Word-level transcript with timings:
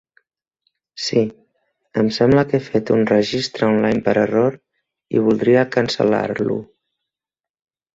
Sí, 1.07 1.21
em 2.05 2.09
sembla 2.17 2.45
que 2.53 2.57
he 2.61 2.65
fet 2.71 2.93
un 2.97 3.05
registre 3.13 3.71
online 3.77 4.03
per 4.11 4.19
error 4.27 4.59
i 5.21 5.27
voldria 5.31 5.71
cancel·lar-lo. 5.81 6.63